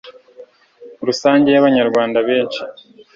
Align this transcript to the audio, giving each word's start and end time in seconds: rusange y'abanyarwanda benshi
rusange 1.07 1.47
y'abanyarwanda 1.51 2.17
benshi 2.29 2.61